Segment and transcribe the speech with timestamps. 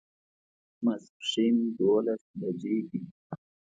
[0.83, 3.01] ماسپښین دوولس بجې دي